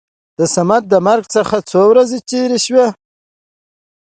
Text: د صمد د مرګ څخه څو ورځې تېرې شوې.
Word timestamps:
د 0.39 0.39
صمد 0.55 0.83
د 0.89 0.93
مرګ 1.07 1.23
څخه 1.35 1.55
څو 1.69 1.81
ورځې 1.91 2.19
تېرې 2.29 2.59
شوې. 2.65 2.87